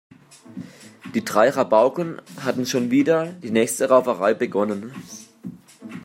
[1.13, 4.95] Die drei Rabauken hatten schon wieder die nächste Rauferei begonnen.